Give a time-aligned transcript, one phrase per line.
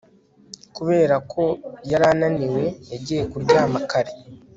[0.75, 1.43] Kubera ko
[1.91, 4.13] yari ananiwe yagiye kuryama kare